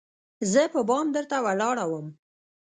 زه 0.51 0.61
په 0.73 0.81
بام 0.89 1.07
درته 1.15 1.37
ولاړه 1.45 1.85
وم 1.91 2.07